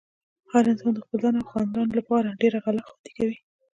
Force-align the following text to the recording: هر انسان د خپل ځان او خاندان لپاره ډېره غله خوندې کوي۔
هر 0.51 0.63
انسان 0.71 0.91
د 0.95 0.99
خپل 1.03 1.17
ځان 1.23 1.33
او 1.37 1.49
خاندان 1.51 1.87
لپاره 1.99 2.37
ډېره 2.41 2.57
غله 2.65 2.81
خوندې 2.87 3.11
کوي۔ 3.17 3.37